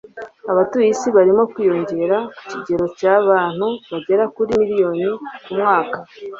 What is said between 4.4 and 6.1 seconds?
miliyoni ku mwaka